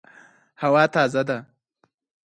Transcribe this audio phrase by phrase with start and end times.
[0.61, 1.37] هوا تازه ده